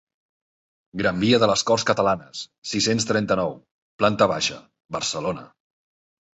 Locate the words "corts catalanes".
1.71-2.41